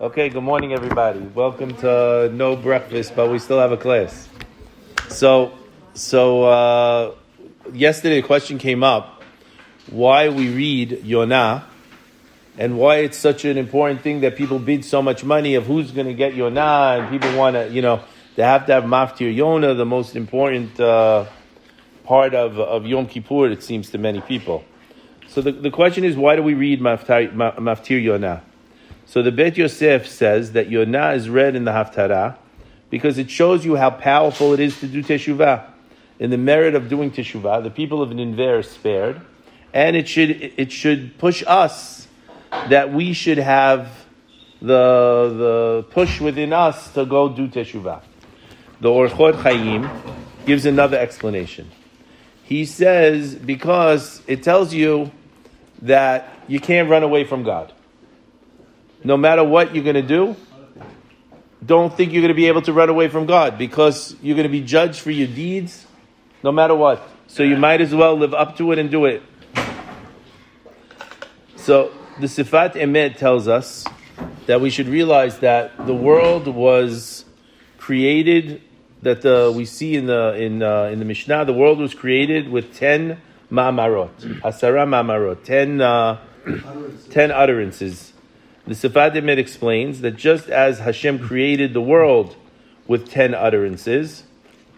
Okay, 0.00 0.30
good 0.30 0.42
morning, 0.42 0.72
everybody. 0.72 1.18
Welcome 1.18 1.76
to 1.76 2.30
no 2.32 2.56
breakfast, 2.56 3.12
but 3.14 3.30
we 3.30 3.38
still 3.38 3.58
have 3.58 3.70
a 3.70 3.76
class. 3.76 4.30
So, 5.10 5.52
so 5.92 6.44
uh, 6.44 7.14
yesterday 7.74 8.20
a 8.20 8.22
question 8.22 8.56
came 8.56 8.82
up: 8.82 9.22
why 9.90 10.30
we 10.30 10.48
read 10.54 11.04
Yonah, 11.04 11.66
and 12.56 12.78
why 12.78 13.00
it's 13.00 13.18
such 13.18 13.44
an 13.44 13.58
important 13.58 14.00
thing 14.00 14.20
that 14.20 14.36
people 14.36 14.58
bid 14.58 14.86
so 14.86 15.02
much 15.02 15.22
money 15.22 15.54
of 15.54 15.66
who's 15.66 15.90
going 15.90 16.06
to 16.06 16.14
get 16.14 16.32
Yonah, 16.34 16.96
and 16.98 17.10
people 17.10 17.36
want 17.36 17.56
to, 17.56 17.68
you 17.68 17.82
know, 17.82 18.02
they 18.36 18.42
have 18.42 18.64
to 18.68 18.72
have 18.72 18.84
Maftir 18.84 19.36
Yonah, 19.36 19.74
the 19.74 19.84
most 19.84 20.16
important 20.16 20.80
uh, 20.80 21.26
part 22.04 22.32
of 22.34 22.58
of 22.58 22.86
Yom 22.86 23.06
Kippur. 23.06 23.50
It 23.50 23.62
seems 23.62 23.90
to 23.90 23.98
many 23.98 24.22
people. 24.22 24.64
So 25.28 25.42
the, 25.42 25.52
the 25.52 25.70
question 25.70 26.04
is, 26.04 26.16
why 26.16 26.36
do 26.36 26.42
we 26.42 26.54
read 26.54 26.80
Maftir, 26.80 27.34
Maftir 27.34 28.02
Yonah? 28.02 28.44
So 29.10 29.22
the 29.22 29.32
Bet 29.32 29.56
Yosef 29.56 30.06
says 30.06 30.52
that 30.52 30.70
Yonah 30.70 31.14
is 31.14 31.28
read 31.28 31.56
in 31.56 31.64
the 31.64 31.72
Haftarah 31.72 32.36
because 32.90 33.18
it 33.18 33.28
shows 33.28 33.64
you 33.64 33.74
how 33.74 33.90
powerful 33.90 34.52
it 34.52 34.60
is 34.60 34.78
to 34.78 34.86
do 34.86 35.02
Teshuvah. 35.02 35.64
In 36.20 36.30
the 36.30 36.38
merit 36.38 36.76
of 36.76 36.88
doing 36.88 37.10
Teshuvah, 37.10 37.64
the 37.64 37.70
people 37.70 38.02
of 38.02 38.12
Nineveh 38.12 38.58
are 38.58 38.62
spared, 38.62 39.20
and 39.74 39.96
it 39.96 40.06
should, 40.06 40.30
it 40.56 40.70
should 40.70 41.18
push 41.18 41.42
us 41.48 42.06
that 42.68 42.92
we 42.92 43.12
should 43.12 43.38
have 43.38 43.90
the, 44.62 44.68
the 44.68 45.86
push 45.90 46.20
within 46.20 46.52
us 46.52 46.92
to 46.92 47.04
go 47.04 47.28
do 47.28 47.48
Teshuvah. 47.48 48.02
The 48.80 48.90
Orchot 48.90 49.42
Chaim 49.42 49.90
gives 50.46 50.64
another 50.66 50.96
explanation. 50.96 51.68
He 52.44 52.64
says, 52.64 53.34
because 53.34 54.22
it 54.28 54.44
tells 54.44 54.72
you 54.72 55.10
that 55.82 56.28
you 56.46 56.60
can't 56.60 56.88
run 56.88 57.02
away 57.02 57.24
from 57.24 57.42
God 57.42 57.72
no 59.02 59.16
matter 59.16 59.42
what 59.42 59.74
you're 59.74 59.84
going 59.84 59.96
to 59.96 60.02
do, 60.02 60.36
don't 61.64 61.94
think 61.94 62.12
you're 62.12 62.22
going 62.22 62.28
to 62.28 62.34
be 62.34 62.46
able 62.46 62.62
to 62.62 62.72
run 62.72 62.88
away 62.88 63.08
from 63.08 63.26
God 63.26 63.58
because 63.58 64.16
you're 64.22 64.36
going 64.36 64.46
to 64.46 64.52
be 64.52 64.62
judged 64.62 65.00
for 65.00 65.10
your 65.10 65.28
deeds 65.28 65.86
no 66.42 66.52
matter 66.52 66.74
what. 66.74 67.06
So 67.26 67.42
you 67.42 67.56
might 67.56 67.80
as 67.80 67.94
well 67.94 68.16
live 68.16 68.34
up 68.34 68.56
to 68.56 68.72
it 68.72 68.78
and 68.78 68.90
do 68.90 69.04
it. 69.04 69.22
So 71.56 71.92
the 72.18 72.26
Sifat 72.26 72.72
Emet 72.72 73.16
tells 73.16 73.46
us 73.46 73.84
that 74.46 74.60
we 74.60 74.70
should 74.70 74.88
realize 74.88 75.38
that 75.40 75.86
the 75.86 75.94
world 75.94 76.48
was 76.48 77.24
created. 77.78 78.62
That 79.02 79.22
the, 79.22 79.52
we 79.54 79.64
see 79.64 79.96
in 79.96 80.06
the 80.06 80.34
in 80.34 80.62
uh, 80.62 80.84
in 80.84 80.98
the 80.98 81.04
Mishnah, 81.04 81.44
the 81.44 81.52
world 81.52 81.78
was 81.78 81.94
created 81.94 82.50
with 82.50 82.74
ten 82.74 83.20
ma'amarot, 83.50 84.40
asara 84.42 84.86
ma'amarot, 84.86 85.44
ten 85.44 85.80
uh, 85.80 86.18
ten 87.10 87.30
utterances 87.30 88.12
the 88.66 88.74
Emet 88.74 89.38
explains 89.38 90.00
that 90.02 90.16
just 90.16 90.48
as 90.48 90.78
Hashem 90.78 91.18
created 91.18 91.72
the 91.72 91.80
world 91.80 92.36
with 92.86 93.10
ten 93.10 93.34
utterances, 93.34 94.24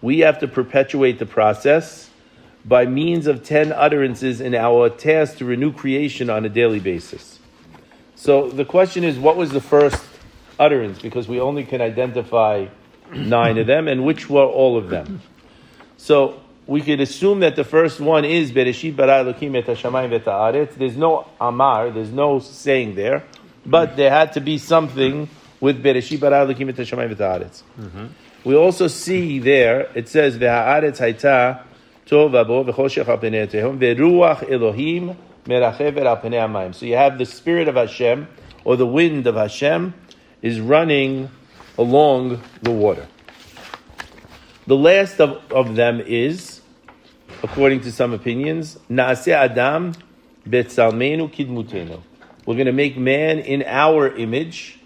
we 0.01 0.21
have 0.21 0.39
to 0.41 0.49
perpetuate 0.49 1.19
the 1.19 1.27
process 1.27 2.11
by 2.65 2.87
means 2.87 3.27
of 3.27 3.45
ten 3.45 3.73
utterances 3.73 4.41
in 4.41 4.55
our 4.55 4.89
task 4.89 5.39
to 5.39 5.45
renew 5.45 5.73
creation 5.73 6.31
on 6.31 6.45
a 6.45 6.49
daily 6.49 6.81
basis. 6.81 7.39
So 8.15 8.49
the 8.49 8.65
question 8.65 9.03
is, 9.03 9.19
what 9.19 9.37
was 9.37 9.51
the 9.51 9.61
first 9.61 10.03
utterance? 10.59 11.01
Because 11.01 11.27
we 11.27 11.41
only 11.41 11.65
can 11.65 11.81
identify 11.81 12.67
nine 13.13 13.59
of 13.59 13.67
them, 13.67 13.89
and 13.89 14.05
which 14.05 14.31
were 14.31 14.45
all 14.45 14.77
of 14.77 14.91
them? 14.91 15.21
So 15.97 16.41
we 16.67 16.81
could 16.81 17.01
assume 17.01 17.41
that 17.41 17.57
the 17.57 17.65
first 17.65 18.01
one 18.01 18.25
is 18.25 18.53
Bereshit 18.53 18.95
bara 18.95 19.25
Elokim 19.25 19.57
et 19.57 19.67
hashamayim 19.67 20.77
There's 20.77 20.97
no 20.97 21.29
amar, 21.41 21.91
there's 21.91 22.13
no 22.13 22.39
saying 22.39 22.95
there. 22.95 23.25
But 23.65 23.97
there 23.97 24.11
had 24.11 24.33
to 24.35 24.41
be 24.41 24.59
something 24.59 25.29
with 25.61 25.83
Bereshit 25.83 26.19
bara 26.21 26.45
Elokim 26.47 26.69
et 26.71 26.77
hashamayim 26.77 27.15
v'ta'aretz. 27.15 27.63
Mm-hmm. 27.81 28.07
We 28.45 28.57
also 28.57 28.89
see 28.89 29.39
there, 29.39 29.89
it 29.95 30.09
says, 30.09 30.37
V'ha'aretz 30.37 30.99
hayta 30.99 31.63
tov 32.07 32.33
abo 32.33 32.65
v'choshech 32.69 33.07
al 33.07 33.19
pnei 33.19 33.47
tehom 33.47 33.79
v'ruach 33.79 34.51
Elohim 34.51 35.17
merachefet 35.45 36.05
al 36.05 36.17
pnei 36.17 36.45
hamayim. 36.45 36.75
So 36.75 36.87
you 36.87 36.97
have 36.97 37.19
the 37.19 37.27
spirit 37.27 37.69
of 37.69 37.77
Hashem, 37.77 38.27
or 38.65 38.77
the 38.77 38.87
wind 38.87 39.29
of 39.29 39.37
Hashem, 39.37 39.95
is 40.43 40.61
running 40.61 41.31
along 41.79 42.43
the 42.63 42.73
water. 42.73 43.07
The 44.67 44.77
last 44.77 45.21
of, 45.21 45.41
of 45.53 45.77
them 45.77 46.01
is, 46.01 46.61
according 47.43 47.81
to 47.83 47.93
some 47.93 48.13
opinions, 48.13 48.79
Naaseh 48.91 49.33
Adam 49.33 49.95
betzalmenu 50.49 51.33
kidmutenu. 51.33 52.01
We're 52.45 52.55
going 52.55 52.67
to 52.67 52.73
make 52.73 52.97
man 52.97 53.39
in 53.39 53.63
our 53.67 54.15
image. 54.15 54.79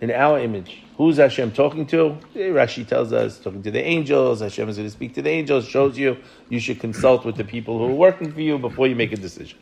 In 0.00 0.10
our 0.10 0.38
image. 0.38 0.82
Who's 0.96 1.16
Hashem 1.16 1.52
talking 1.52 1.86
to? 1.86 2.18
Eh, 2.36 2.50
Rashi 2.50 2.86
tells 2.86 3.12
us, 3.12 3.38
talking 3.38 3.62
to 3.62 3.70
the 3.70 3.82
angels. 3.82 4.40
Hashem 4.40 4.68
is 4.68 4.76
going 4.76 4.86
to 4.86 4.92
speak 4.92 5.14
to 5.14 5.22
the 5.22 5.30
angels, 5.30 5.66
shows 5.66 5.98
you 5.98 6.18
you 6.48 6.60
should 6.60 6.80
consult 6.80 7.24
with 7.24 7.36
the 7.36 7.44
people 7.44 7.78
who 7.78 7.86
are 7.86 7.94
working 7.94 8.32
for 8.32 8.40
you 8.40 8.58
before 8.58 8.86
you 8.86 8.94
make 8.94 9.12
a 9.12 9.16
decision. 9.16 9.58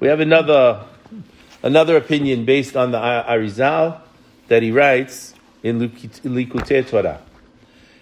We 0.00 0.08
have 0.08 0.20
another, 0.20 0.84
another 1.62 1.96
opinion 1.96 2.44
based 2.44 2.76
on 2.76 2.90
the 2.90 2.98
Arizal 2.98 4.00
that 4.48 4.62
he 4.62 4.72
writes 4.72 5.34
in 5.62 5.80
Likutei 5.80 6.86
Torah. 6.86 7.22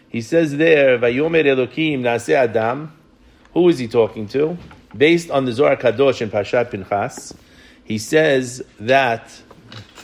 He 0.09 0.21
says 0.21 0.57
there, 0.57 0.99
Vayomer 0.99 1.45
Elokim 1.45 2.01
Nase 2.01 2.35
Adam. 2.35 2.93
Who 3.53 3.69
is 3.69 3.79
he 3.79 3.87
talking 3.87 4.27
to? 4.29 4.59
Based 4.97 5.31
on 5.31 5.45
the 5.45 5.53
Zohar 5.53 5.77
Kadosh 5.77 6.21
in 6.21 6.31
Pashat 6.31 6.71
Pinchas, 6.71 7.35
he 7.85 7.99
says 7.99 8.63
that 8.81 9.43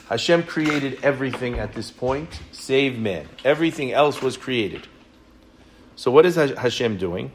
Hashem 0.08 0.42
created 0.44 0.98
everything 1.02 1.58
at 1.58 1.72
this 1.72 1.90
point, 1.90 2.40
save 2.52 2.98
man. 2.98 3.28
Everything 3.44 3.92
else 3.92 4.20
was 4.20 4.36
created. 4.36 4.86
So 5.96 6.10
what 6.10 6.26
is 6.26 6.36
Hashem 6.36 6.98
doing? 6.98 7.32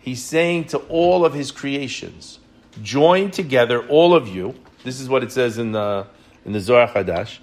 He's 0.00 0.22
saying 0.22 0.66
to 0.66 0.78
all 0.78 1.24
of 1.24 1.34
his 1.34 1.50
creations, 1.50 2.38
join 2.82 3.30
together, 3.30 3.86
all 3.88 4.14
of 4.14 4.28
you. 4.28 4.54
This 4.84 5.00
is 5.00 5.08
what 5.08 5.22
it 5.22 5.32
says 5.32 5.58
in 5.58 5.72
the 5.72 6.06
in 6.44 6.52
the 6.52 6.60
Zohar 6.60 6.86
Chadash. 6.86 7.38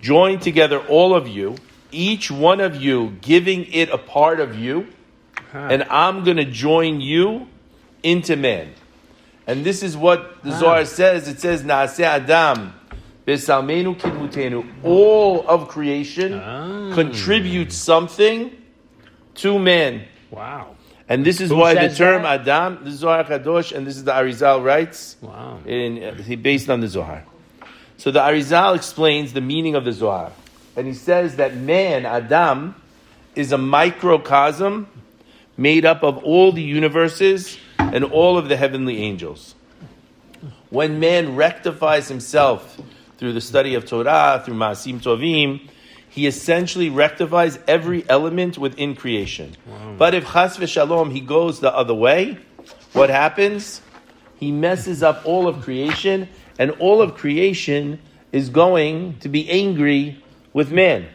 Join 0.00 0.38
together, 0.38 0.78
all 0.86 1.14
of 1.14 1.28
you, 1.28 1.56
each 1.92 2.30
one 2.30 2.60
of 2.60 2.76
you 2.76 3.18
giving 3.20 3.66
it 3.66 3.90
a 3.90 3.98
part 3.98 4.40
of 4.40 4.58
you, 4.58 4.86
huh. 5.52 5.58
and 5.70 5.82
I'm 5.84 6.24
going 6.24 6.38
to 6.38 6.46
join 6.46 7.02
you 7.02 7.48
into 8.02 8.34
man. 8.36 8.72
And 9.50 9.66
this 9.66 9.82
is 9.82 9.96
what 9.96 10.44
the 10.44 10.56
Zohar 10.56 10.84
says. 10.84 11.26
It 11.26 11.40
says, 11.40 11.64
Naaseh 11.64 12.04
Adam, 12.04 12.72
Betzalmenu 13.26 13.98
Kidmutenu. 13.98 14.64
All 14.84 15.44
of 15.44 15.66
creation 15.66 16.34
ah. 16.34 16.94
contributes 16.94 17.74
something 17.74 18.52
to 19.34 19.58
man. 19.58 20.04
Wow. 20.30 20.76
And 21.08 21.26
this 21.26 21.40
is 21.40 21.50
Who 21.50 21.56
why 21.56 21.74
the 21.74 21.92
term 21.92 22.22
that? 22.22 22.42
Adam, 22.42 22.84
the 22.84 22.92
Zohar 22.92 23.24
Kadosh, 23.24 23.72
and 23.72 23.84
this 23.84 23.96
is 23.96 24.04
the 24.04 24.12
Arizal 24.12 24.62
writes, 24.62 25.16
wow. 25.20 25.58
in, 25.66 26.00
uh, 26.00 26.36
based 26.40 26.70
on 26.70 26.78
the 26.78 26.86
Zohar. 26.86 27.24
So 27.96 28.12
the 28.12 28.20
Arizal 28.20 28.76
explains 28.76 29.32
the 29.32 29.40
meaning 29.40 29.74
of 29.74 29.84
the 29.84 29.92
Zohar. 29.92 30.30
And 30.76 30.86
he 30.86 30.94
says 30.94 31.34
that 31.36 31.56
man, 31.56 32.06
Adam, 32.06 32.76
is 33.34 33.50
a 33.50 33.58
microcosm 33.58 34.86
made 35.56 35.84
up 35.84 36.04
of 36.04 36.18
all 36.18 36.52
the 36.52 36.62
universes 36.62 37.58
and 37.92 38.04
all 38.04 38.38
of 38.38 38.48
the 38.48 38.56
heavenly 38.56 38.98
angels. 39.02 39.54
When 40.70 41.00
man 41.00 41.36
rectifies 41.36 42.08
himself 42.08 42.80
through 43.18 43.32
the 43.32 43.40
study 43.40 43.74
of 43.74 43.84
Torah, 43.86 44.42
through 44.44 44.54
Maasim 44.54 45.00
Tovim, 45.00 45.68
he 46.08 46.26
essentially 46.26 46.90
rectifies 46.90 47.58
every 47.68 48.08
element 48.08 48.58
within 48.58 48.96
creation. 48.96 49.56
Wow. 49.66 49.94
But 49.98 50.14
if 50.14 50.24
Chas 50.32 50.56
v'shalom, 50.58 51.12
he 51.12 51.20
goes 51.20 51.60
the 51.60 51.74
other 51.74 51.94
way, 51.94 52.38
what 52.92 53.10
happens? 53.10 53.80
He 54.36 54.50
messes 54.50 55.02
up 55.02 55.22
all 55.24 55.46
of 55.46 55.62
creation, 55.62 56.28
and 56.58 56.72
all 56.72 57.00
of 57.00 57.14
creation 57.14 58.00
is 58.32 58.48
going 58.48 59.18
to 59.18 59.28
be 59.28 59.48
angry 59.50 60.22
with 60.52 60.72
man. 60.72 61.06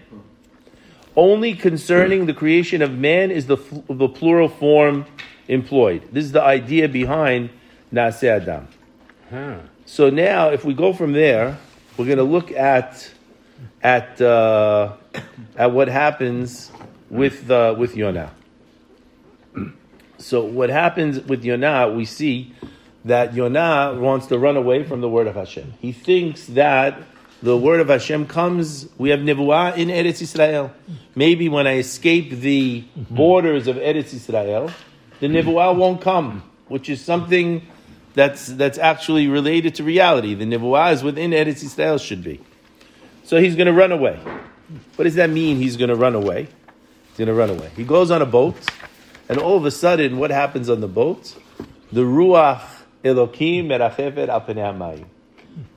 Only 1.15 1.53
concerning 1.53 2.25
the 2.25 2.33
creation 2.33 2.81
of 2.81 2.91
man 2.91 3.31
is 3.31 3.47
the, 3.47 3.57
the 3.89 4.09
plural 4.09 4.50
form 4.50 5.05
employed. 5.47 6.07
This 6.12 6.25
is 6.25 6.31
the 6.31 6.44
idea 6.44 6.88
behind 6.88 7.50
Naseh 7.94 8.42
Adam. 8.42 8.68
Huh. 9.30 9.59
So 9.86 10.09
now, 10.09 10.50
if 10.50 10.65
we 10.65 10.74
go 10.74 10.94
from 10.94 11.13
there, 11.13 11.57
we're 11.97 12.06
going 12.06 12.18
to 12.18 12.24
look 12.24 12.51
at 12.51 13.12
at 13.81 14.19
uh, 14.21 14.94
at 15.56 15.71
what 15.71 15.88
happens 15.88 16.71
with 17.09 17.50
uh, 17.50 17.75
with 17.77 17.95
Yonah. 17.95 18.31
So 20.18 20.44
what 20.44 20.69
happens 20.69 21.19
with 21.19 21.44
Yonah? 21.44 21.91
We 21.91 22.06
see 22.06 22.53
that 23.06 23.33
Yonah 23.36 23.98
wants 24.00 24.27
to 24.27 24.39
run 24.39 24.57
away 24.57 24.83
from 24.83 25.01
the 25.01 25.09
word 25.09 25.27
of 25.27 25.36
Hashem. 25.36 25.74
He 25.80 25.91
thinks 25.91 26.48
that 26.48 26.98
the 27.44 27.56
word 27.56 27.80
of 27.80 27.89
Hashem 27.89 28.25
comes. 28.25 28.89
We 28.98 29.09
have 29.09 29.19
nevuah 29.19 29.77
in 29.77 29.89
Eretz 29.89 30.21
Israel. 30.21 30.74
Maybe 31.15 31.48
when 31.48 31.68
I 31.68 31.77
escape 31.77 32.31
the 32.31 32.83
borders 32.95 33.68
of 33.68 33.75
Eretz 33.75 34.13
Israel, 34.13 34.71
the 35.19 35.27
Nebuah 35.27 35.75
won't 35.75 36.01
come, 36.01 36.44
which 36.67 36.89
is 36.89 37.03
something 37.03 37.65
that's, 38.13 38.47
that's 38.47 38.77
actually 38.77 39.27
related 39.27 39.75
to 39.75 39.83
reality. 39.83 40.33
The 40.33 40.45
Nebuah 40.45 40.94
is 40.94 41.03
within 41.03 41.31
Eretz 41.31 41.63
Israel 41.63 41.97
should 41.97 42.23
be. 42.23 42.41
So 43.23 43.39
he's 43.39 43.56
going 43.56 43.67
to 43.67 43.73
run 43.73 43.91
away. 43.91 44.19
What 44.95 45.06
does 45.06 45.15
that 45.15 45.29
mean? 45.29 45.57
He's 45.57 45.77
going 45.77 45.89
to 45.89 45.95
run 45.95 46.15
away. 46.15 46.44
He's 47.09 47.17
going 47.17 47.27
to 47.27 47.33
run 47.33 47.50
away. 47.50 47.69
He 47.75 47.83
goes 47.83 48.12
on 48.12 48.21
a 48.21 48.25
boat, 48.25 48.56
and 49.29 49.38
all 49.38 49.57
of 49.57 49.65
a 49.65 49.71
sudden, 49.71 50.17
what 50.17 50.31
happens 50.31 50.69
on 50.69 50.81
the 50.81 50.88
boat? 50.88 51.35
The 51.91 52.01
ruach 52.01 52.62
Elokim 53.03 53.67
merachefet 53.67 54.27
al 54.27 55.00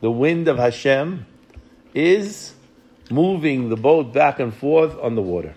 The 0.01 0.11
wind 0.11 0.49
of 0.49 0.59
Hashem 0.59 1.27
is 1.95 2.55
moving 3.11 3.69
the 3.69 3.77
boat 3.77 4.13
back 4.13 4.41
and 4.41 4.55
forth 4.55 4.97
on 5.01 5.15
the 5.15 5.23
water. 5.23 5.55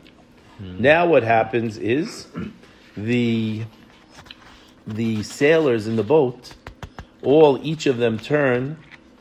Now 0.60 1.08
what 1.08 1.24
happens 1.24 1.78
is 1.78 2.28
the 2.96 3.64
the 4.88 5.24
sailors 5.24 5.88
in 5.88 5.96
the 5.96 6.04
boat, 6.04 6.54
all 7.22 7.60
each 7.64 7.86
of 7.86 7.98
them 7.98 8.18
turn 8.18 8.78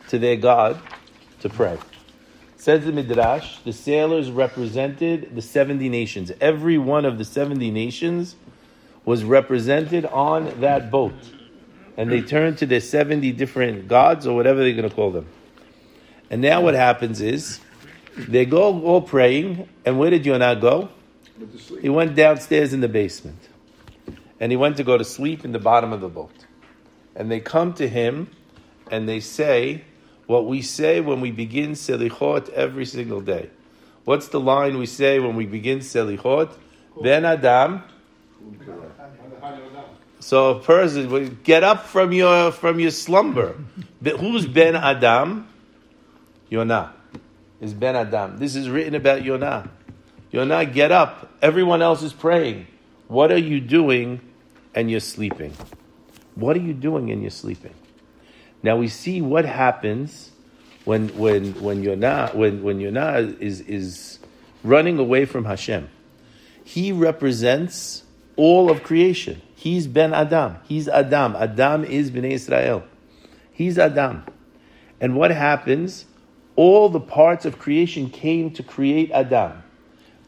to 0.09 0.19
their 0.19 0.37
God 0.37 0.81
to 1.41 1.49
pray. 1.49 1.79
Says 2.57 2.85
the 2.85 2.93
Midrash, 2.93 3.59
the 3.65 3.73
sailors 3.73 4.31
represented 4.31 5.35
the 5.35 5.43
70 5.43 5.89
nations. 5.89 6.33
Every 6.41 6.77
one 6.77 7.05
of 7.05 7.19
the 7.19 7.25
70 7.25 7.71
nations 7.71 8.37
was 9.05 9.25
represented 9.25 10.05
on 10.07 10.61
that 10.61 10.91
boat. 10.91 11.15
And 11.97 12.11
they 12.11 12.23
turned 12.23 12.59
to 12.59 12.67
their 12.67 12.81
70 12.81 13.33
different 13.33 13.89
gods 13.89 14.27
or 14.27 14.35
whatever 14.37 14.61
they're 14.61 14.75
going 14.75 14.89
to 14.89 14.95
call 14.95 15.11
them. 15.11 15.27
And 16.31 16.41
now 16.43 16.61
what 16.61 16.75
happens 16.75 17.21
is 17.21 17.61
they 18.17 18.45
go 18.45 18.83
all 18.83 19.03
praying, 19.03 19.69
and 19.85 19.99
where 19.99 20.11
did 20.11 20.27
Yonah 20.27 20.57
go? 20.57 20.89
He 21.81 21.89
went 21.89 22.15
downstairs 22.15 22.73
in 22.73 22.81
the 22.81 22.89
basement. 22.89 23.39
And 24.41 24.51
he 24.51 24.57
went 24.57 24.79
to 24.79 24.85
go 24.85 24.97
to 24.97 25.05
sleep 25.05 25.45
in 25.45 25.53
the 25.53 25.59
bottom 25.59 25.93
of 25.93 26.01
the 26.01 26.09
boat. 26.09 26.35
And 27.15 27.31
they 27.31 27.41
come 27.41 27.75
to 27.75 27.87
him 27.87 28.31
and 28.91 29.09
they 29.09 29.21
say 29.21 29.85
what 30.27 30.47
we 30.47 30.63
say 30.63 31.01
when 31.01 31.21
we 31.21 31.31
begin 31.31 31.73
Selichot 31.73 32.49
every 32.51 32.87
single 32.87 33.21
day. 33.21 33.51
What's 34.05 34.29
the 34.29 34.41
line 34.41 34.79
we 34.79 34.87
say 34.87 35.19
when 35.19 35.37
we 35.37 35.45
begin 35.45 35.81
Selichot? 35.81 36.57
Ben 37.03 37.25
Adam. 37.25 37.83
So 40.21 40.57
a 40.57 40.61
person 40.61 41.39
get 41.45 41.63
up 41.63 41.87
from 41.87 42.13
your 42.13 42.53
from 42.53 42.81
your 42.81 42.91
slumber. 42.91 43.57
Who's 44.03 44.47
Ben 44.47 44.77
Adam? 44.77 45.49
Yonah 46.49 46.95
is 47.61 47.75
Ben 47.75 47.97
Adam. 47.97 48.39
This 48.39 48.57
is 48.57 48.69
written 48.69 48.95
about 48.95 49.23
Yonah. 49.23 49.71
Yonah, 50.31 50.67
get 50.67 50.93
up. 50.93 51.31
Everyone 51.43 51.83
else 51.83 52.03
is 52.03 52.13
praying. 52.13 52.67
What 53.09 53.33
are 53.33 53.39
you 53.39 53.61
doing 53.61 54.21
and 54.75 54.91
you're 54.91 55.01
sleeping? 55.01 55.55
What 56.35 56.57
are 56.57 56.61
you 56.61 56.75
doing 56.75 57.11
and 57.11 57.23
you're 57.23 57.31
sleeping? 57.31 57.75
Now 58.63 58.77
we 58.77 58.89
see 58.89 59.21
what 59.21 59.45
happens 59.45 60.31
when 60.85 61.09
when 61.17 61.61
when 61.63 61.83
Yonah 61.83 62.31
when 62.35 62.63
when 62.63 62.81
Yonah 62.81 63.37
is 63.41 63.61
is 63.63 64.19
running 64.63 64.99
away 64.99 65.25
from 65.25 65.45
Hashem. 65.45 65.89
He 66.65 66.93
represents 66.93 68.05
all 68.37 68.71
of 68.71 68.83
creation. 68.83 69.43
He's 69.55 69.87
Ben 69.87 70.15
Adam. 70.15 70.57
He's 70.65 70.89
Adam. 70.89 71.37
Adam 71.37 71.85
is 71.85 72.11
Bnei 72.11 72.33
Israel. 72.33 72.85
He's 73.53 73.79
Adam. 73.79 74.25
And 75.01 75.17
what 75.17 75.31
happens? 75.31 76.07
All 76.57 76.89
the 76.89 77.01
parts 77.01 77.45
of 77.45 77.59
creation 77.59 78.11
came 78.11 78.51
to 78.53 78.63
create 78.63 79.11
Adam, 79.11 79.63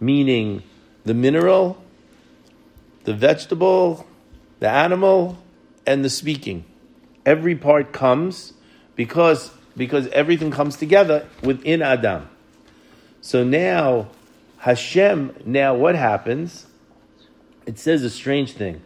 meaning 0.01 0.63
the 1.05 1.15
mineral, 1.15 1.83
the 3.05 3.13
vegetable, 3.13 4.07
the 4.63 4.71
animal, 4.71 5.37
and 5.85 6.05
the 6.05 6.09
speaking. 6.09 6.65
Every 7.27 7.57
part 7.57 7.93
comes 7.93 8.53
because 8.95 9.51
because 9.77 10.07
everything 10.09 10.53
comes 10.53 10.77
together 10.77 11.27
within 11.43 11.83
Adam. 11.83 12.29
So 13.21 13.43
now 13.43 14.11
Hashem, 14.59 15.35
now 15.45 15.75
what 15.75 15.97
happens? 15.97 16.67
It 17.67 17.81
says 17.81 18.05
a 18.05 18.11
strange 18.11 18.53
thing. 18.53 18.83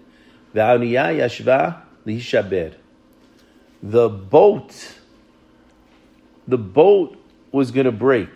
The 3.83 4.09
boat, 4.09 4.95
the 6.49 6.57
boat 6.57 7.23
was 7.53 7.71
going 7.71 7.85
to 7.85 7.93
break, 7.93 8.31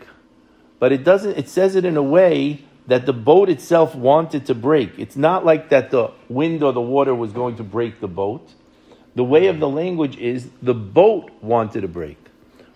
but 0.79 0.93
it 0.93 1.05
doesn't. 1.05 1.39
It 1.39 1.49
says 1.49 1.75
it 1.75 1.87
in 1.87 1.97
a 1.97 2.03
way 2.03 2.67
that 2.87 3.07
the 3.07 3.13
boat 3.13 3.49
itself 3.49 3.95
wanted 3.95 4.47
to 4.47 4.55
break. 4.55 4.99
It's 4.99 5.17
not 5.17 5.45
like 5.45 5.69
that 5.69 5.91
the 5.91 6.11
wind 6.29 6.63
or 6.63 6.73
the 6.73 6.81
water 6.81 7.15
was 7.15 7.33
going 7.33 7.57
to 7.57 7.63
break 7.63 8.01
the 8.01 8.09
boat. 8.09 8.49
The 9.15 9.25
way 9.25 9.47
of 9.49 9.61
the 9.61 9.69
language 9.69 10.17
is 10.17 10.49
the 10.63 10.75
boat 10.75 11.31
wanted 11.41 11.83
to 11.83 11.89
break. 11.89 12.17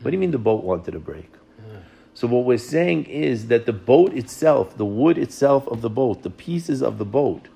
What 0.02 0.10
do 0.10 0.16
you 0.16 0.20
mean 0.20 0.30
the 0.32 0.38
boat 0.38 0.62
wanted 0.62 0.92
to 0.92 1.00
break? 1.00 1.30
So 2.14 2.28
what 2.28 2.44
we're 2.44 2.58
saying 2.58 3.06
is 3.06 3.48
that 3.48 3.66
the 3.66 3.72
boat 3.72 4.14
itself, 4.14 4.76
the 4.76 4.84
wood 4.84 5.18
itself 5.18 5.66
of 5.66 5.80
the 5.80 5.90
boat, 5.90 6.22
the 6.22 6.30
pieces 6.30 6.80
of 6.80 6.98
the 6.98 7.04
boat, 7.04 7.48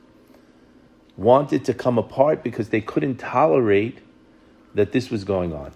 wanted 1.16 1.64
to 1.66 1.74
come 1.74 1.96
apart 1.96 2.42
because 2.42 2.70
they 2.70 2.80
couldn't 2.80 3.16
tolerate 3.16 3.98
that 4.74 4.90
this 4.92 5.10
was 5.10 5.24
going 5.24 5.52
on. 5.52 5.72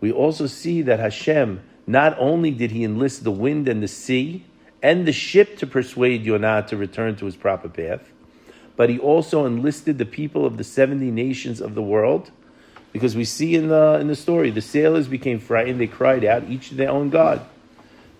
We 0.00 0.10
also 0.10 0.46
see 0.46 0.82
that 0.82 0.98
Hashem, 0.98 1.62
not 1.86 2.16
only 2.18 2.50
did 2.50 2.72
he 2.72 2.82
enlist 2.82 3.22
the 3.22 3.30
wind 3.30 3.68
and 3.68 3.82
the 3.82 3.88
sea 3.88 4.44
and 4.82 5.06
the 5.06 5.12
ship 5.12 5.58
to 5.58 5.66
persuade 5.66 6.24
Yonah 6.24 6.66
to 6.68 6.76
return 6.76 7.16
to 7.16 7.24
his 7.24 7.36
proper 7.36 7.68
path, 7.68 8.02
but 8.76 8.90
he 8.90 8.98
also 8.98 9.46
enlisted 9.46 9.98
the 9.98 10.04
people 10.04 10.44
of 10.44 10.56
the 10.56 10.64
70 10.64 11.10
nations 11.10 11.60
of 11.60 11.74
the 11.74 11.82
world 11.82 12.30
because 12.92 13.16
we 13.16 13.24
see 13.24 13.54
in 13.54 13.68
the, 13.68 13.98
in 14.00 14.08
the 14.08 14.16
story 14.16 14.50
the 14.50 14.60
sailors 14.60 15.08
became 15.08 15.38
frightened, 15.38 15.80
they 15.80 15.86
cried 15.86 16.24
out, 16.24 16.44
each 16.48 16.70
to 16.70 16.74
their 16.74 16.90
own 16.90 17.10
God. 17.10 17.44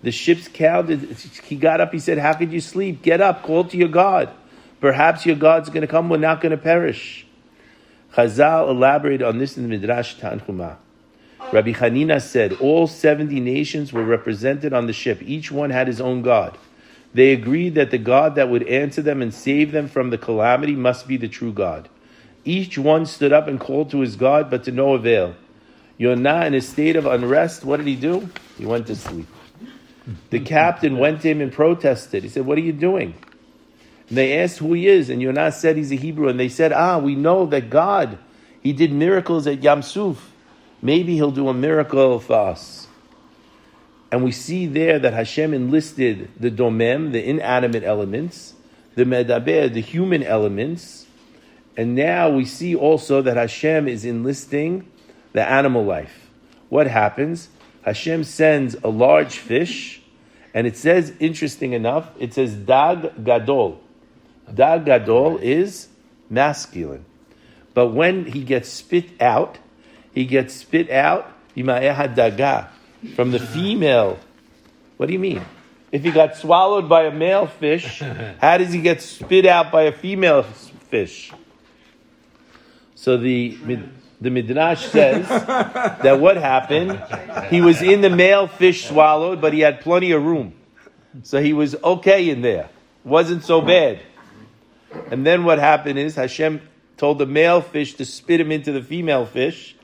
The 0.01 0.11
ship's 0.11 0.47
captain, 0.47 1.15
he 1.43 1.55
got 1.55 1.79
up, 1.79 1.93
he 1.93 1.99
said, 1.99 2.17
How 2.17 2.33
could 2.33 2.51
you 2.51 2.59
sleep? 2.59 3.01
Get 3.01 3.21
up, 3.21 3.43
call 3.43 3.63
to 3.65 3.77
your 3.77 3.87
God. 3.87 4.29
Perhaps 4.81 5.25
your 5.25 5.37
God's 5.37 5.69
going 5.69 5.81
to 5.81 5.87
come, 5.87 6.09
we're 6.09 6.17
not 6.17 6.41
going 6.41 6.51
to 6.51 6.57
perish. 6.57 7.25
Chazal 8.13 8.69
elaborated 8.69 9.23
on 9.23 9.37
this 9.37 9.57
in 9.57 9.63
the 9.63 9.69
Midrash 9.69 10.15
Tanchuma. 10.15 10.77
Rabbi 11.51 11.73
Hanina 11.73 12.21
said, 12.21 12.53
All 12.53 12.87
70 12.87 13.39
nations 13.39 13.91
were 13.93 14.03
represented 14.03 14.73
on 14.73 14.87
the 14.87 14.93
ship. 14.93 15.21
Each 15.21 15.51
one 15.51 15.69
had 15.69 15.87
his 15.87 16.01
own 16.01 16.21
God. 16.21 16.57
They 17.13 17.31
agreed 17.31 17.75
that 17.75 17.91
the 17.91 17.99
God 17.99 18.35
that 18.35 18.49
would 18.49 18.67
answer 18.67 19.01
them 19.01 19.21
and 19.21 19.33
save 19.33 19.71
them 19.71 19.87
from 19.87 20.09
the 20.09 20.17
calamity 20.17 20.75
must 20.75 21.07
be 21.07 21.17
the 21.17 21.27
true 21.27 21.53
God. 21.53 21.89
Each 22.43 22.77
one 22.77 23.05
stood 23.05 23.31
up 23.31 23.47
and 23.47 23.59
called 23.59 23.91
to 23.91 23.99
his 23.99 24.15
God, 24.15 24.49
but 24.49 24.63
to 24.63 24.71
no 24.71 24.93
avail. 24.93 25.35
Yonah, 25.97 26.45
in 26.45 26.55
a 26.55 26.61
state 26.61 26.95
of 26.95 27.05
unrest, 27.05 27.63
what 27.63 27.77
did 27.77 27.87
he 27.87 27.95
do? 27.95 28.29
He 28.57 28.65
went 28.65 28.87
to 28.87 28.95
sleep. 28.95 29.27
The 30.31 30.39
captain 30.39 30.97
went 30.97 31.21
to 31.21 31.29
him 31.29 31.39
and 31.39 31.51
protested. 31.51 32.23
He 32.23 32.29
said, 32.29 32.45
What 32.45 32.57
are 32.57 32.61
you 32.61 32.73
doing? 32.73 33.13
And 34.09 34.17
they 34.17 34.39
asked 34.39 34.57
who 34.57 34.73
he 34.73 34.87
is, 34.87 35.09
and 35.09 35.21
Yonah 35.21 35.51
said 35.51 35.77
he's 35.77 35.91
a 35.91 35.95
Hebrew. 35.95 36.27
And 36.27 36.39
they 36.39 36.49
said, 36.49 36.73
Ah, 36.73 36.97
we 36.97 37.15
know 37.15 37.45
that 37.45 37.69
God, 37.69 38.17
he 38.61 38.73
did 38.73 38.91
miracles 38.91 39.47
at 39.47 39.61
Yamsuf. 39.61 40.17
Maybe 40.83 41.15
he'll 41.15 41.31
do 41.31 41.47
a 41.47 41.53
miracle 41.53 42.19
for 42.19 42.49
us. 42.49 42.87
And 44.11 44.21
we 44.21 44.33
see 44.33 44.67
there 44.67 44.99
that 44.99 45.13
Hashem 45.13 45.53
enlisted 45.53 46.29
the 46.37 46.51
domem, 46.51 47.13
the 47.13 47.27
inanimate 47.27 47.85
elements, 47.85 48.53
the 48.95 49.05
medaber, 49.05 49.73
the 49.73 49.79
human 49.79 50.21
elements, 50.23 51.07
and 51.77 51.95
now 51.95 52.29
we 52.29 52.43
see 52.43 52.75
also 52.75 53.21
that 53.21 53.37
Hashem 53.37 53.87
is 53.87 54.03
enlisting 54.03 54.85
the 55.31 55.49
animal 55.49 55.85
life. 55.85 56.29
What 56.67 56.87
happens? 56.87 57.47
Hashem 57.83 58.25
sends 58.25 58.75
a 58.83 58.89
large 58.89 59.37
fish, 59.37 60.01
and 60.53 60.67
it 60.67 60.75
says, 60.75 61.13
interesting 61.19 61.71
enough, 61.71 62.11
it 62.19 62.33
says 62.33 62.55
Dag 62.55 63.23
Gadol. 63.23 63.81
Dag 64.53 64.83
Gadol 64.83 65.37
is 65.37 65.87
masculine. 66.29 67.05
But 67.73 67.87
when 67.87 68.25
he 68.25 68.43
gets 68.43 68.67
spit 68.67 69.09
out, 69.21 69.57
he 70.13 70.25
gets 70.25 70.53
spit 70.53 70.89
out 70.89 71.31
daga 71.55 72.69
from 73.15 73.31
the 73.31 73.39
female. 73.39 74.19
What 74.97 75.07
do 75.07 75.13
you 75.13 75.19
mean? 75.19 75.41
If 75.91 76.03
he 76.03 76.11
got 76.11 76.37
swallowed 76.37 76.89
by 76.89 77.03
a 77.03 77.11
male 77.11 77.47
fish, 77.47 77.99
how 78.41 78.57
does 78.57 78.73
he 78.73 78.81
get 78.81 79.01
spit 79.01 79.45
out 79.45 79.71
by 79.71 79.83
a 79.83 79.91
female 79.91 80.43
fish? 80.43 81.31
So 82.95 83.17
the 83.17 83.57
the 84.21 84.29
Midrash 84.29 84.85
says 84.91 85.27
that 85.27 86.19
what 86.19 86.37
happened, 86.37 87.01
he 87.49 87.61
was 87.61 87.81
in 87.81 88.01
the 88.01 88.09
male 88.09 88.47
fish 88.47 88.87
swallowed, 88.87 89.41
but 89.41 89.53
he 89.53 89.59
had 89.59 89.81
plenty 89.81 90.11
of 90.11 90.23
room. 90.23 90.53
So 91.21 91.41
he 91.41 91.53
was 91.53 91.75
okay 91.83 92.29
in 92.29 92.41
there. 92.41 92.69
Wasn't 93.03 93.43
so 93.43 93.61
bad. 93.61 93.99
And 95.11 95.25
then 95.25 95.43
what 95.43 95.59
happened 95.59 95.99
is 95.99 96.15
Hashem 96.15 96.61
told 96.97 97.19
the 97.19 97.25
male 97.25 97.61
fish 97.61 97.95
to 97.95 98.05
spit 98.05 98.39
him 98.39 98.51
into 98.51 98.71
the 98.71 98.81
female 98.81 99.25
fish. 99.25 99.75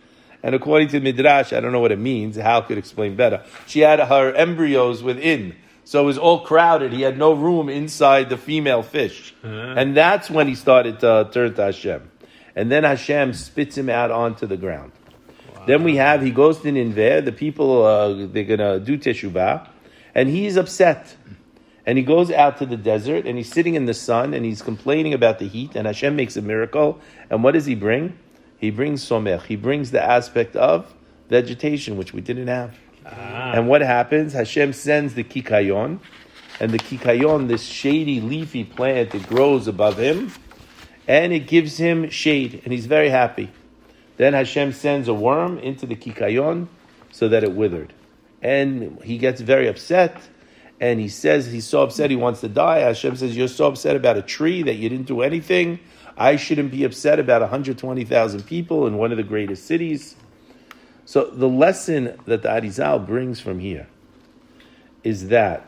And 0.42 0.56
according 0.56 0.88
to 0.90 1.00
Midrash, 1.00 1.52
I 1.52 1.60
don't 1.60 1.72
know 1.72 1.82
what 1.82 1.92
it 1.92 2.00
means. 2.00 2.36
Hal 2.38 2.64
could 2.64 2.78
explain 2.78 3.16
better. 3.16 3.44
She 3.68 3.82
had 3.82 4.00
her 4.00 4.34
embryos 4.34 5.04
within. 5.04 5.56
So 5.84 6.02
it 6.02 6.06
was 6.06 6.18
all 6.18 6.42
crowded. 6.42 6.94
He 6.94 7.02
had 7.02 7.18
no 7.18 7.34
room 7.34 7.68
inside 7.68 8.30
the 8.30 8.38
female 8.38 8.84
fish. 8.84 9.34
Uh-huh. 9.44 9.74
And 9.76 9.98
that's 9.98 10.30
when 10.30 10.48
he 10.48 10.56
started 10.56 11.00
to 11.02 11.30
turn 11.32 11.56
to 11.56 11.64
Hashem 11.64 12.10
and 12.60 12.70
then 12.70 12.84
Hashem 12.84 13.34
spits 13.36 13.78
him 13.78 13.90
out 13.90 14.12
onto 14.12 14.46
the 14.46 14.58
ground. 14.58 14.92
Wow. 15.56 15.66
Then 15.66 15.84
we 15.86 15.96
have 15.96 16.22
he 16.22 16.32
goes 16.32 16.60
to 16.60 16.70
Nineveh. 16.70 17.22
The 17.22 17.32
people 17.32 17.86
uh, 17.86 18.28
they're 18.28 18.44
gonna 18.44 18.82
do 18.82 18.98
teshuvah, 18.98 19.66
And 20.14 20.28
he's 20.28 20.58
upset. 20.58 21.16
And 21.86 21.98
he 21.98 22.04
goes 22.04 22.30
out 22.30 22.58
to 22.58 22.66
the 22.66 22.76
desert 22.76 23.26
and 23.26 23.38
he's 23.38 23.50
sitting 23.50 23.76
in 23.76 23.86
the 23.86 23.94
sun 23.94 24.34
and 24.34 24.46
he's 24.46 24.62
complaining 24.62 25.14
about 25.14 25.40
the 25.40 25.48
heat. 25.48 25.76
And 25.76 25.88
Hashem 25.88 26.18
makes 26.18 26.36
a 26.36 26.42
miracle. 26.42 27.00
And 27.30 27.44
what 27.44 27.54
does 27.54 27.66
he 27.66 27.76
bring? 27.76 28.20
He 28.60 28.72
brings 28.72 29.08
tzomeach. 29.08 29.44
He 29.44 29.56
brings 29.56 29.92
the 29.92 30.04
aspect 30.04 30.56
of 30.56 30.94
vegetation, 31.30 31.98
which 31.98 32.14
we 32.14 32.22
didn't 32.22 32.48
have. 32.48 32.78
Ah. 33.06 33.54
And 33.54 33.68
what 33.68 33.82
happens? 33.82 34.34
Hashem 34.34 34.74
sends 34.74 35.14
the 35.14 35.24
kikayon. 35.24 36.00
And 36.60 36.72
the 36.72 36.80
kikayon, 36.80 37.48
this 37.48 37.64
shady, 37.64 38.20
leafy 38.20 38.66
plant, 38.66 39.16
it 39.16 39.28
grows 39.28 39.68
above 39.68 39.98
him. 39.98 40.32
And 41.08 41.32
it 41.32 41.48
gives 41.48 41.78
him 41.78 42.10
shade. 42.10 42.62
And 42.64 42.74
he's 42.74 42.86
very 42.86 43.10
happy. 43.10 43.50
Then 44.18 44.34
Hashem 44.34 44.74
sends 44.74 45.08
a 45.08 45.14
worm 45.14 45.58
into 45.60 45.86
the 45.86 45.96
kikayon 45.96 46.68
so 47.12 47.30
that 47.30 47.44
it 47.44 47.54
withered. 47.54 47.94
And 48.42 49.02
he 49.02 49.18
gets 49.18 49.40
very 49.40 49.68
upset 49.68 50.22
and 50.82 51.00
he 51.00 51.10
says 51.10 51.48
he's 51.48 51.66
so 51.66 51.82
upset 51.82 52.10
he 52.10 52.16
wants 52.16 52.42
to 52.42 52.48
die. 52.48 52.80
Hashem 52.80 53.18
says, 53.18 53.36
You're 53.36 53.48
so 53.48 53.68
upset 53.68 53.96
about 53.96 54.18
a 54.18 54.22
tree 54.22 54.64
that 54.64 54.76
you 54.76 54.88
didn't 54.90 55.08
do 55.08 55.22
anything. 55.22 55.80
I 56.20 56.36
shouldn't 56.36 56.72
be 56.72 56.84
upset 56.84 57.18
about 57.18 57.40
120,000 57.40 58.44
people 58.44 58.86
in 58.86 58.98
one 58.98 59.12
of 59.12 59.18
the 59.18 59.24
greatest 59.24 59.66
cities. 59.66 60.18
So 61.06 61.32
the 61.32 61.48
lesson 61.48 62.20
that 62.26 62.44
the 62.44 62.50
Arizal 62.50 63.08
brings 63.08 63.40
from 63.40 63.60
here 63.60 63.88
is 65.02 65.30
that 65.30 65.66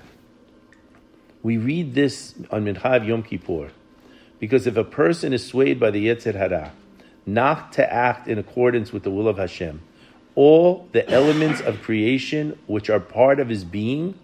we 1.42 1.58
read 1.58 1.96
this 1.96 2.36
on 2.52 2.66
Minchav 2.66 3.08
Yom 3.08 3.24
Kippur 3.24 3.72
because 4.40 4.68
if 4.68 4.76
a 4.76 4.84
person 4.84 5.32
is 5.34 5.48
swayed 5.48 5.80
by 5.80 5.90
the 5.90 6.08
Yetzer 6.08 6.36
Hara, 6.36 6.74
not 7.26 7.72
to 7.74 7.94
act 7.94 8.28
in 8.28 8.38
accordance 8.38 8.92
with 8.92 9.04
the 9.04 9.10
will 9.10 9.30
of 9.30 9.38
Hashem, 9.38 9.82
all 10.36 10.90
the 10.92 11.08
elements 11.10 11.62
of 11.62 11.82
creation 11.82 12.60
which 12.68 12.90
are 12.90 13.00
part 13.00 13.40
of 13.40 13.48
his 13.48 13.64
being 13.64 14.20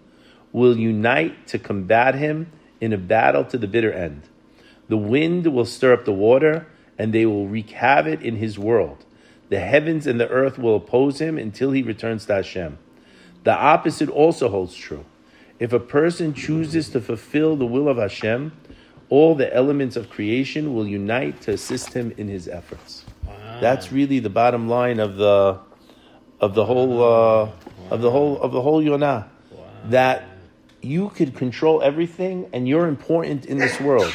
will 0.52 0.76
unite 0.76 1.46
to 1.48 1.58
combat 1.58 2.14
him 2.14 2.52
in 2.80 2.92
a 2.92 2.98
battle 2.98 3.44
to 3.46 3.56
the 3.56 3.66
bitter 3.66 3.92
end. 3.92 4.22
The 4.88 4.96
wind 4.96 5.46
will 5.46 5.64
stir 5.64 5.92
up 5.92 6.04
the 6.04 6.12
water, 6.12 6.66
and 6.98 7.12
they 7.12 7.26
will 7.26 7.46
wreak 7.46 7.70
havoc 7.70 8.22
in 8.22 8.36
his 8.36 8.58
world. 8.58 9.04
The 9.48 9.60
heavens 9.60 10.06
and 10.06 10.20
the 10.20 10.28
earth 10.28 10.58
will 10.58 10.76
oppose 10.76 11.20
him 11.20 11.38
until 11.38 11.70
he 11.70 11.82
returns 11.82 12.26
to 12.26 12.34
Hashem. 12.34 12.78
The 13.44 13.54
opposite 13.54 14.10
also 14.10 14.48
holds 14.48 14.74
true. 14.74 15.04
If 15.58 15.72
a 15.72 15.80
person 15.80 16.34
chooses 16.34 16.88
to 16.90 17.00
fulfill 17.00 17.56
the 17.56 17.66
will 17.66 17.88
of 17.88 17.96
Hashem, 17.96 18.52
all 19.08 19.34
the 19.34 19.52
elements 19.54 19.96
of 19.96 20.10
creation 20.10 20.74
will 20.74 20.86
unite 20.86 21.40
to 21.42 21.52
assist 21.52 21.94
him 21.94 22.12
in 22.16 22.28
his 22.28 22.46
efforts. 22.46 23.04
Wow. 23.26 23.58
That's 23.60 23.90
really 23.90 24.18
the 24.18 24.30
bottom 24.30 24.68
line 24.68 25.00
of 25.00 25.16
the 25.16 25.58
of 26.40 26.54
the 26.54 26.64
whole 26.64 27.02
uh, 27.02 27.46
wow. 27.46 27.52
of 27.90 28.00
the 28.02 28.10
whole 28.10 28.40
of 28.40 28.52
the 28.52 28.60
whole 28.60 28.82
Yonah. 28.82 29.30
Wow. 29.50 29.64
That 29.86 30.24
you 30.82 31.08
could 31.08 31.34
control 31.34 31.82
everything 31.82 32.50
and 32.52 32.68
you're 32.68 32.86
important 32.86 33.46
in 33.46 33.58
this 33.58 33.80
world. 33.80 34.14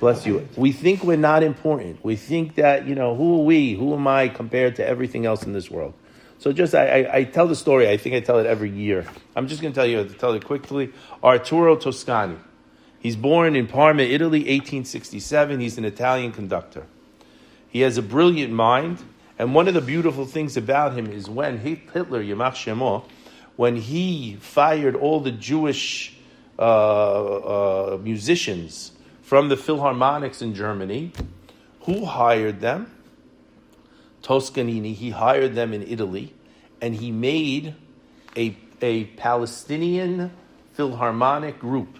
Bless 0.00 0.26
you. 0.26 0.48
We 0.56 0.72
think 0.72 1.04
we're 1.04 1.16
not 1.16 1.42
important. 1.42 2.04
We 2.04 2.16
think 2.16 2.56
that, 2.56 2.86
you 2.86 2.94
know, 2.94 3.14
who 3.14 3.40
are 3.40 3.44
we? 3.44 3.74
Who 3.74 3.94
am 3.94 4.06
I 4.06 4.28
compared 4.28 4.76
to 4.76 4.86
everything 4.86 5.24
else 5.24 5.44
in 5.44 5.52
this 5.52 5.70
world? 5.70 5.94
So 6.38 6.52
just, 6.52 6.74
I, 6.74 7.02
I, 7.02 7.16
I 7.16 7.24
tell 7.24 7.46
the 7.46 7.56
story. 7.56 7.88
I 7.88 7.96
think 7.96 8.14
I 8.14 8.20
tell 8.20 8.38
it 8.38 8.46
every 8.46 8.70
year. 8.70 9.06
I'm 9.36 9.48
just 9.48 9.62
going 9.62 9.72
to 9.72 9.74
tell 9.74 9.86
you, 9.86 10.04
to 10.04 10.14
tell 10.14 10.32
it 10.34 10.44
quickly. 10.44 10.92
Arturo 11.22 11.76
Toscanini. 11.76 12.38
He's 12.98 13.16
born 13.16 13.54
in 13.54 13.66
Parma, 13.66 14.02
Italy, 14.02 14.40
1867. 14.40 15.60
He's 15.60 15.78
an 15.78 15.84
Italian 15.84 16.32
conductor. 16.32 16.86
He 17.68 17.80
has 17.80 17.96
a 17.96 18.02
brilliant 18.02 18.52
mind. 18.52 18.98
And 19.38 19.54
one 19.54 19.68
of 19.68 19.74
the 19.74 19.80
beautiful 19.80 20.26
things 20.26 20.56
about 20.56 20.96
him 20.96 21.10
is 21.10 21.28
when 21.28 21.58
Hitler, 21.58 22.22
Yamach 22.22 22.54
Shemo, 22.54 23.04
when 23.56 23.76
he 23.76 24.36
fired 24.40 24.96
all 24.96 25.20
the 25.20 25.32
Jewish 25.32 26.16
uh, 26.58 26.62
uh, 26.62 27.98
musicians 28.02 28.92
from 29.34 29.48
the 29.48 29.56
Philharmonics 29.56 30.42
in 30.42 30.54
Germany, 30.54 31.10
who 31.80 32.04
hired 32.04 32.60
them? 32.60 32.88
Toscanini. 34.22 34.92
He 34.92 35.10
hired 35.10 35.56
them 35.56 35.72
in 35.72 35.82
Italy, 35.82 36.32
and 36.80 36.94
he 36.94 37.10
made 37.10 37.74
a, 38.36 38.56
a 38.80 39.06
Palestinian 39.16 40.30
Philharmonic 40.74 41.58
group. 41.58 41.98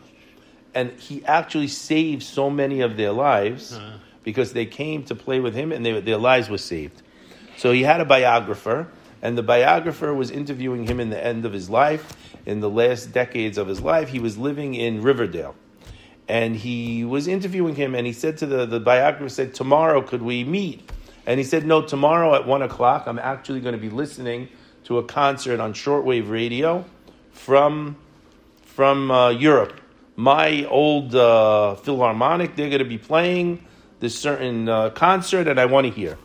And 0.76 0.92
he 0.92 1.24
actually 1.24 1.66
saved 1.66 2.22
so 2.22 2.50
many 2.50 2.82
of 2.82 2.96
their 2.96 3.10
lives 3.10 3.72
uh-huh. 3.72 3.98
because 4.22 4.52
they 4.52 4.66
came 4.66 5.02
to 5.06 5.16
play 5.16 5.40
with 5.40 5.56
him 5.56 5.72
and 5.72 5.84
they, 5.84 6.00
their 6.02 6.18
lives 6.18 6.48
were 6.48 6.56
saved. 6.56 7.02
So 7.56 7.72
he 7.72 7.82
had 7.82 8.00
a 8.00 8.04
biographer 8.04 8.86
and 9.22 9.36
the 9.36 9.42
biographer 9.42 10.14
was 10.14 10.30
interviewing 10.30 10.86
him 10.86 11.00
in 11.00 11.10
the 11.10 11.26
end 11.26 11.44
of 11.44 11.52
his 11.52 11.68
life. 11.68 12.14
In 12.46 12.60
the 12.60 12.70
last 12.70 13.10
decades 13.10 13.58
of 13.58 13.66
his 13.66 13.80
life, 13.80 14.10
he 14.10 14.20
was 14.20 14.38
living 14.38 14.76
in 14.76 15.02
Riverdale. 15.02 15.56
And 16.28 16.56
he 16.56 17.04
was 17.04 17.28
interviewing 17.28 17.74
him, 17.74 17.94
and 17.94 18.06
he 18.06 18.12
said 18.12 18.38
to 18.38 18.46
the, 18.46 18.64
the 18.64 18.80
biographer, 18.80 19.28
said, 19.28 19.54
Tomorrow, 19.54 20.02
could 20.02 20.22
we 20.22 20.42
meet? 20.44 20.90
And 21.26 21.38
he 21.38 21.44
said, 21.44 21.66
No, 21.66 21.82
tomorrow 21.82 22.34
at 22.34 22.46
one 22.46 22.62
o'clock, 22.62 23.04
I'm 23.06 23.18
actually 23.18 23.60
going 23.60 23.74
to 23.74 23.80
be 23.80 23.90
listening 23.90 24.48
to 24.84 24.98
a 24.98 25.04
concert 25.04 25.60
on 25.60 25.74
shortwave 25.74 26.30
radio 26.30 26.84
from, 27.32 27.96
from 28.62 29.10
uh, 29.10 29.30
Europe. 29.30 29.80
My 30.16 30.64
old 30.64 31.14
uh, 31.14 31.74
Philharmonic, 31.74 32.56
they're 32.56 32.68
going 32.68 32.78
to 32.78 32.84
be 32.84 32.98
playing 32.98 33.64
this 34.00 34.18
certain 34.18 34.68
uh, 34.68 34.90
concert, 34.90 35.48
and 35.48 35.58
I 35.58 35.66
want 35.66 35.86
to 35.86 35.92
hear. 35.92 36.16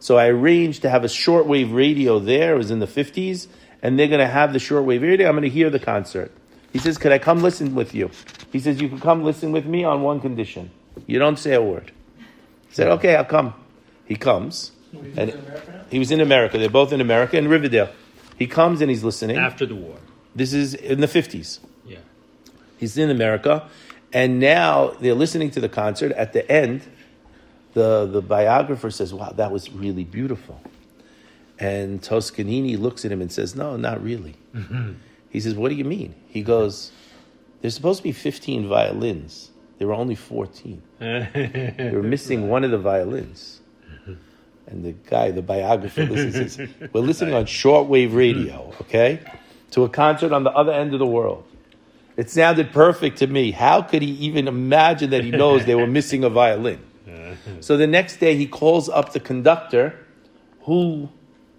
So 0.00 0.16
I 0.16 0.28
arranged 0.28 0.82
to 0.82 0.90
have 0.90 1.04
a 1.04 1.08
shortwave 1.08 1.74
radio 1.74 2.18
there. 2.18 2.54
It 2.54 2.58
was 2.58 2.70
in 2.70 2.78
the 2.78 2.86
50s. 2.86 3.48
And 3.82 3.98
they're 3.98 4.08
going 4.08 4.20
to 4.20 4.26
have 4.26 4.52
the 4.52 4.58
shortwave 4.58 5.02
radio. 5.02 5.28
I'm 5.28 5.34
going 5.34 5.42
to 5.42 5.48
hear 5.48 5.70
the 5.70 5.78
concert. 5.78 6.32
He 6.78 6.82
says, 6.84 6.96
Could 6.96 7.10
I 7.10 7.18
come 7.18 7.42
listen 7.42 7.74
with 7.74 7.92
you? 7.92 8.08
He 8.52 8.60
says, 8.60 8.80
You 8.80 8.88
can 8.88 9.00
come 9.00 9.24
listen 9.24 9.50
with 9.50 9.66
me 9.66 9.82
on 9.82 10.02
one 10.02 10.20
condition. 10.20 10.70
You 11.08 11.18
don't 11.18 11.36
say 11.36 11.54
a 11.54 11.60
word. 11.60 11.90
He 12.68 12.74
said, 12.74 12.86
Okay, 12.86 13.16
I'll 13.16 13.24
come. 13.24 13.52
He 14.04 14.14
comes. 14.14 14.70
and 15.16 15.34
he 15.90 15.98
was 15.98 16.12
in 16.12 16.20
America. 16.20 16.56
They're 16.56 16.70
both 16.70 16.92
in 16.92 17.00
America, 17.00 17.36
in 17.36 17.48
Riverdale. 17.48 17.88
He 18.38 18.46
comes 18.46 18.80
and 18.80 18.88
he's 18.88 19.02
listening. 19.02 19.38
After 19.38 19.66
the 19.66 19.74
war. 19.74 19.96
This 20.36 20.52
is 20.52 20.74
in 20.74 21.00
the 21.00 21.08
50s. 21.08 21.58
Yeah. 21.84 21.98
He's 22.78 22.96
in 22.96 23.10
America. 23.10 23.68
And 24.12 24.38
now 24.38 24.92
they're 25.00 25.14
listening 25.14 25.50
to 25.50 25.60
the 25.60 25.68
concert. 25.68 26.12
At 26.12 26.32
the 26.32 26.48
end, 26.48 26.82
the, 27.74 28.06
the 28.06 28.22
biographer 28.22 28.92
says, 28.92 29.12
Wow, 29.12 29.30
that 29.30 29.50
was 29.50 29.72
really 29.72 30.04
beautiful. 30.04 30.60
And 31.58 32.00
Toscanini 32.00 32.76
looks 32.76 33.04
at 33.04 33.10
him 33.10 33.20
and 33.20 33.32
says, 33.32 33.56
No, 33.56 33.76
not 33.76 34.00
really. 34.00 34.36
Mm-hmm. 34.54 34.92
He 35.30 35.40
says, 35.40 35.54
What 35.54 35.68
do 35.68 35.74
you 35.74 35.84
mean? 35.84 36.14
He 36.28 36.42
goes, 36.42 36.92
There's 37.60 37.74
supposed 37.74 37.98
to 37.98 38.04
be 38.04 38.12
15 38.12 38.68
violins. 38.68 39.50
There 39.78 39.86
were 39.86 39.94
only 39.94 40.14
14. 40.14 40.82
they 40.98 41.90
were 41.92 42.02
missing 42.02 42.48
one 42.48 42.64
of 42.64 42.70
the 42.70 42.78
violins. 42.78 43.60
And 44.66 44.84
the 44.84 44.92
guy, 44.92 45.30
the 45.30 45.40
biographer, 45.40 46.04
listens, 46.04 46.56
says, 46.56 46.68
We're 46.92 47.00
listening 47.00 47.32
on 47.32 47.46
shortwave 47.46 48.14
radio, 48.14 48.72
okay, 48.82 49.20
to 49.70 49.84
a 49.84 49.88
concert 49.88 50.30
on 50.32 50.44
the 50.44 50.50
other 50.50 50.72
end 50.72 50.92
of 50.92 50.98
the 50.98 51.06
world. 51.06 51.44
It 52.18 52.28
sounded 52.28 52.72
perfect 52.72 53.18
to 53.18 53.26
me. 53.28 53.52
How 53.52 53.80
could 53.80 54.02
he 54.02 54.10
even 54.10 54.48
imagine 54.48 55.10
that 55.10 55.24
he 55.24 55.30
knows 55.30 55.64
they 55.64 55.76
were 55.76 55.86
missing 55.86 56.24
a 56.24 56.28
violin? 56.28 56.80
So 57.60 57.76
the 57.76 57.86
next 57.86 58.18
day 58.18 58.36
he 58.36 58.46
calls 58.46 58.88
up 58.88 59.12
the 59.12 59.20
conductor, 59.20 59.98
who 60.62 61.08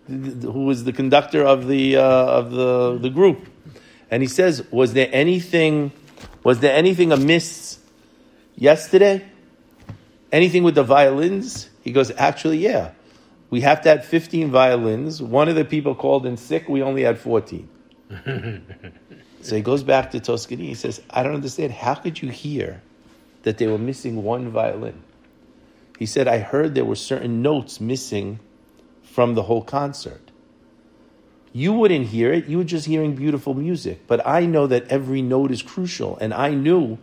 who 0.07 0.65
was 0.65 0.83
the 0.83 0.93
conductor 0.93 1.43
of 1.43 1.67
the 1.67 1.97
uh, 1.97 2.03
of 2.03 2.51
the 2.51 2.99
the 2.99 3.09
group, 3.09 3.47
and 4.11 4.21
he 4.23 4.27
says, 4.27 4.63
"Was 4.71 4.93
there 4.93 5.09
anything? 5.11 5.91
Was 6.43 6.59
there 6.59 6.75
anything 6.75 7.11
amiss 7.11 7.79
yesterday? 8.55 9.25
Anything 10.31 10.63
with 10.63 10.75
the 10.75 10.83
violins?" 10.83 11.69
He 11.83 11.91
goes, 11.91 12.11
"Actually, 12.17 12.59
yeah. 12.59 12.91
We 13.49 13.61
have 13.61 13.81
to 13.81 13.89
have 13.89 14.05
fifteen 14.05 14.51
violins. 14.51 15.21
One 15.21 15.49
of 15.49 15.55
the 15.55 15.65
people 15.65 15.95
called 15.95 16.25
in 16.25 16.37
sick. 16.37 16.69
We 16.69 16.83
only 16.83 17.01
had 17.01 17.17
14. 17.17 17.67
so 19.41 19.55
he 19.55 19.61
goes 19.61 19.83
back 19.83 20.11
to 20.11 20.19
Toscanini. 20.19 20.69
He 20.69 20.75
says, 20.75 21.01
"I 21.09 21.23
don't 21.23 21.35
understand. 21.35 21.73
How 21.73 21.95
could 21.95 22.21
you 22.21 22.29
hear 22.29 22.81
that 23.43 23.57
they 23.57 23.67
were 23.67 23.79
missing 23.79 24.23
one 24.23 24.49
violin?" 24.49 25.03
He 25.99 26.05
said, 26.05 26.29
I 26.29 26.39
heard 26.39 26.75
there 26.75 26.85
were 26.85 26.95
certain 26.95 27.41
notes 27.41 27.81
missing 27.81 28.39
from 29.03 29.35
the 29.35 29.43
whole 29.43 29.61
concert. 29.61 30.28
You 31.59 31.73
wouldn't 31.73 32.07
hear 32.07 32.31
it, 32.31 32.45
you 32.45 32.59
were 32.59 32.63
just 32.63 32.85
hearing 32.85 33.15
beautiful 33.15 33.53
music. 33.53 34.07
But 34.07 34.25
I 34.25 34.45
know 34.45 34.65
that 34.67 34.87
every 34.87 35.21
note 35.21 35.51
is 35.51 35.61
crucial, 35.61 36.17
and 36.19 36.33
I 36.33 36.51
knew 36.51 36.97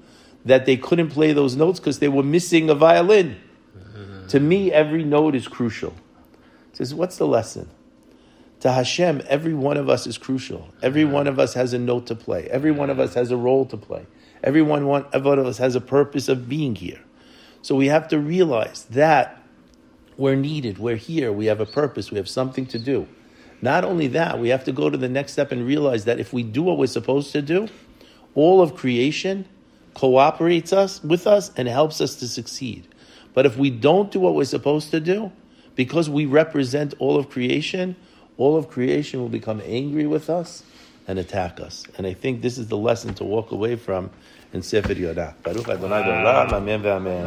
that 0.46 0.64
they 0.64 0.78
couldn't 0.78 1.10
play 1.10 1.34
those 1.34 1.56
notes 1.56 1.78
because 1.78 1.98
they 1.98 2.08
were 2.08 2.22
missing 2.22 2.70
a 2.70 2.74
violin. 2.74 3.36
Mm-hmm. 3.76 4.28
To 4.28 4.40
me, 4.40 4.72
every 4.72 5.04
note 5.04 5.34
is 5.34 5.46
crucial. 5.46 5.90
He 6.70 6.76
says, 6.78 6.94
What's 6.94 7.18
the 7.18 7.26
lesson? 7.26 7.68
To 8.60 8.72
Hashem, 8.72 9.20
every 9.28 9.52
one 9.52 9.76
of 9.76 9.90
us 9.90 10.06
is 10.06 10.16
crucial. 10.16 10.70
Every 10.80 11.04
one 11.04 11.26
of 11.26 11.38
us 11.38 11.52
has 11.52 11.74
a 11.74 11.78
note 11.78 12.06
to 12.06 12.14
play. 12.14 12.48
Every 12.48 12.72
one 12.72 12.88
of 12.88 12.98
us 12.98 13.12
has 13.12 13.30
a 13.30 13.36
role 13.36 13.66
to 13.66 13.76
play. 13.76 14.06
Every 14.42 14.62
one 14.62 14.84
of 14.86 15.46
us 15.46 15.58
has 15.58 15.74
a 15.74 15.82
purpose 15.82 16.30
of 16.30 16.48
being 16.48 16.76
here. 16.76 17.02
So 17.60 17.74
we 17.74 17.88
have 17.88 18.08
to 18.08 18.18
realize 18.18 18.84
that 18.84 19.42
we're 20.16 20.34
needed, 20.34 20.78
we're 20.78 20.96
here, 20.96 21.30
we 21.30 21.44
have 21.44 21.60
a 21.60 21.66
purpose, 21.66 22.10
we 22.10 22.16
have 22.16 22.28
something 22.28 22.64
to 22.68 22.78
do. 22.78 23.06
Not 23.62 23.84
only 23.84 24.08
that, 24.08 24.38
we 24.38 24.50
have 24.50 24.64
to 24.64 24.72
go 24.72 24.90
to 24.90 24.96
the 24.96 25.08
next 25.08 25.32
step 25.32 25.52
and 25.52 25.66
realize 25.66 26.04
that 26.04 26.20
if 26.20 26.32
we 26.32 26.42
do 26.42 26.62
what 26.62 26.78
we're 26.78 26.86
supposed 26.86 27.32
to 27.32 27.42
do, 27.42 27.68
all 28.34 28.60
of 28.60 28.74
creation 28.74 29.46
cooperates 29.94 30.72
us 30.72 31.02
with 31.02 31.26
us 31.26 31.50
and 31.56 31.66
helps 31.68 32.00
us 32.00 32.16
to 32.16 32.28
succeed. 32.28 32.86
But 33.32 33.46
if 33.46 33.56
we 33.56 33.70
don't 33.70 34.10
do 34.10 34.20
what 34.20 34.34
we're 34.34 34.44
supposed 34.44 34.90
to 34.90 35.00
do, 35.00 35.32
because 35.74 36.08
we 36.08 36.26
represent 36.26 36.94
all 36.98 37.16
of 37.16 37.30
creation, 37.30 37.96
all 38.36 38.56
of 38.56 38.68
creation 38.68 39.20
will 39.20 39.28
become 39.28 39.62
angry 39.64 40.06
with 40.06 40.28
us 40.28 40.62
and 41.08 41.18
attack 41.18 41.60
us. 41.60 41.84
And 41.96 42.06
I 42.06 42.14
think 42.14 42.42
this 42.42 42.58
is 42.58 42.68
the 42.68 42.76
lesson 42.76 43.14
to 43.14 43.24
walk 43.24 43.52
away 43.52 43.76
from 43.76 44.10
in 44.52 44.62
Sefer 44.62 44.92
Yonah. 44.92 45.34
Baruch 45.42 45.68
Adonai 45.68 46.02
Amen 46.86 47.24